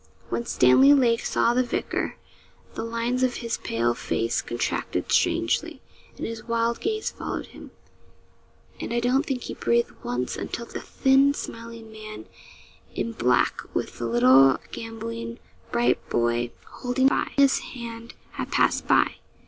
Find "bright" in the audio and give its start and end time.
15.71-16.09